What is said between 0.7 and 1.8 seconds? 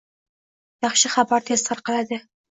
Yaxshi xabar tez